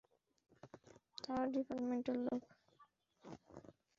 [1.17, 2.41] তারা ডিপার্টমেন্টের লোক।